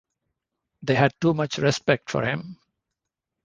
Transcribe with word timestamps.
They 0.81 0.95
had 0.95 1.13
too 1.21 1.35
much 1.35 1.59
respect 1.59 2.09
for 2.09 2.25
him. 2.25 2.57